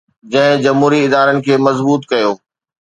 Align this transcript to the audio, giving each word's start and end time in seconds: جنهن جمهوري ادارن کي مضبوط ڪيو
جنهن 0.31 0.57
جمهوري 0.65 0.99
ادارن 1.07 1.37
کي 1.45 1.53
مضبوط 1.65 2.01
ڪيو 2.11 2.31